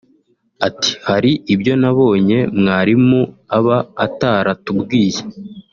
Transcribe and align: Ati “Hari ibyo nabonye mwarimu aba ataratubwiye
Ati 0.67 0.91
“Hari 1.07 1.31
ibyo 1.53 1.73
nabonye 1.81 2.37
mwarimu 2.57 3.21
aba 3.57 3.77
ataratubwiye 4.05 5.21